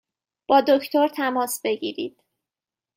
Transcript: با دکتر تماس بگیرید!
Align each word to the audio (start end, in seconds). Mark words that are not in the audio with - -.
با 0.47 0.61
دکتر 0.61 1.07
تماس 1.07 1.61
بگیرید! 1.63 2.21